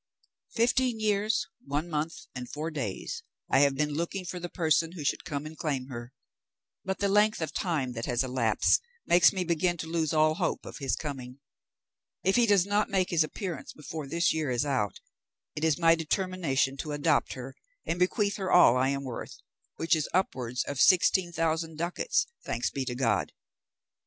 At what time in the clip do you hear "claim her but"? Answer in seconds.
5.55-6.97